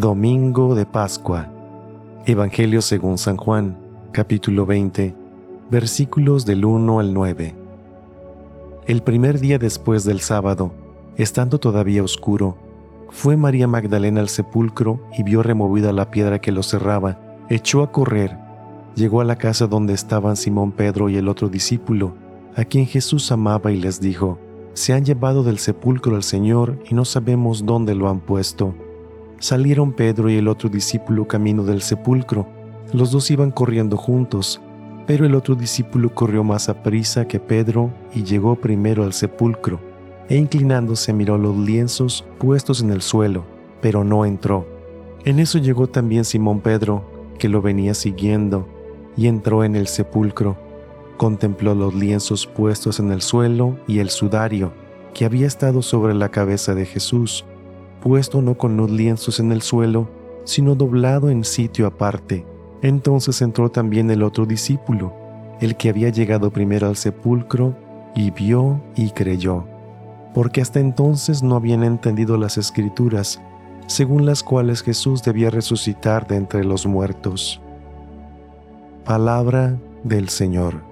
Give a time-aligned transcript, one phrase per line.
[0.00, 1.48] Domingo de Pascua.
[2.24, 3.76] Evangelio según San Juan,
[4.12, 5.12] capítulo 20,
[5.72, 7.56] versículos del 1 al 9.
[8.86, 10.70] El primer día después del sábado,
[11.16, 12.56] estando todavía oscuro,
[13.10, 17.18] fue María Magdalena al sepulcro y vio removida la piedra que lo cerraba.
[17.48, 18.38] Echó a correr,
[18.94, 22.14] llegó a la casa donde estaban Simón Pedro y el otro discípulo,
[22.54, 24.38] a quien Jesús amaba y les dijo,
[24.74, 28.76] Se han llevado del sepulcro al Señor y no sabemos dónde lo han puesto.
[29.40, 32.48] Salieron Pedro y el otro discípulo camino del sepulcro.
[32.92, 34.60] Los dos iban corriendo juntos,
[35.06, 39.78] pero el otro discípulo corrió más a prisa que Pedro y llegó primero al sepulcro,
[40.28, 43.44] e inclinándose miró los lienzos puestos en el suelo,
[43.80, 44.66] pero no entró.
[45.24, 47.04] En eso llegó también Simón Pedro,
[47.38, 48.66] que lo venía siguiendo,
[49.16, 50.56] y entró en el sepulcro.
[51.16, 54.72] Contempló los lienzos puestos en el suelo y el sudario
[55.14, 57.44] que había estado sobre la cabeza de Jesús
[58.00, 60.08] puesto no con los lienzos en el suelo,
[60.44, 62.46] sino doblado en sitio aparte.
[62.82, 65.12] Entonces entró también el otro discípulo,
[65.60, 67.74] el que había llegado primero al sepulcro,
[68.14, 69.64] y vio y creyó,
[70.34, 73.40] porque hasta entonces no habían entendido las escrituras,
[73.86, 77.60] según las cuales Jesús debía resucitar de entre los muertos.
[79.04, 80.87] Palabra del Señor.